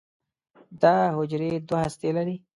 دا 0.81 0.95
حجرې 1.15 1.49
دوه 1.67 1.79
هستې 1.85 2.09
لري. 2.17 2.35